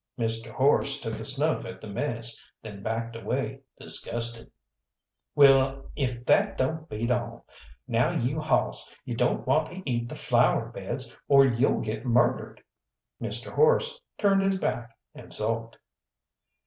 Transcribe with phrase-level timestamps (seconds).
[0.17, 0.49] Mr.
[0.51, 4.51] Horse took a snuff at the mess, then backed away disgusted.
[5.35, 7.45] "Well, if that don't beat all!
[7.87, 12.63] Now, you Hawss, you don't want to eat the flower beds, or you'll get murdered!"
[13.21, 13.51] Mr.
[13.53, 15.77] Horse turned his back and sulked.